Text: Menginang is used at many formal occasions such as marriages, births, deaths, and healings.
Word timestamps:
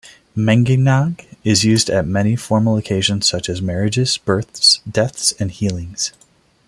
Menginang 0.35 1.23
is 1.43 1.63
used 1.63 1.87
at 1.87 2.07
many 2.07 2.35
formal 2.35 2.75
occasions 2.75 3.29
such 3.29 3.47
as 3.47 3.61
marriages, 3.61 4.17
births, 4.17 4.79
deaths, 4.89 5.31
and 5.33 5.51
healings. 5.51 6.11